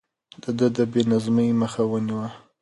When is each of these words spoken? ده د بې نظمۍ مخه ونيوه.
ده 0.57 0.67
د 0.75 0.77
بې 0.91 1.01
نظمۍ 1.11 1.49
مخه 1.61 1.83
ونيوه. 1.91 2.27